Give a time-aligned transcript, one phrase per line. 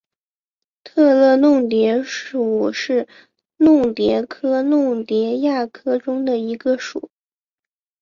[0.83, 3.07] 特乐弄蝶属是
[3.57, 7.11] 弄蝶科弄蝶亚科中的一个属。